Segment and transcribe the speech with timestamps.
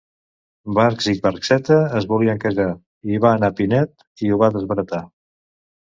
[0.77, 2.67] Barx i Barxeta es volien casar,
[3.11, 5.07] hi va anar Pinet i ho va desbaratar.